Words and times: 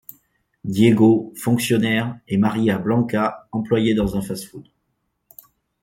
Diego, 0.63 1.31
fonctionnaire, 1.35 2.19
est 2.27 2.37
marié 2.37 2.71
à 2.71 2.79
Blanca, 2.79 3.47
employée 3.51 3.93
dans 3.93 4.17
un 4.17 4.21
fast-food. 4.23 4.67